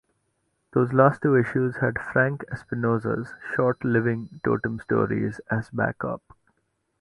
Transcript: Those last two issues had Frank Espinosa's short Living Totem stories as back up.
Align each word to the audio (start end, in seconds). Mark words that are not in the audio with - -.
Those 0.73 0.91
last 0.93 1.21
two 1.21 1.35
issues 1.35 1.75
had 1.75 1.99
Frank 2.01 2.43
Espinosa's 2.51 3.35
short 3.55 3.83
Living 3.85 4.41
Totem 4.43 4.79
stories 4.79 5.39
as 5.51 5.69
back 5.69 6.03
up. 6.03 6.23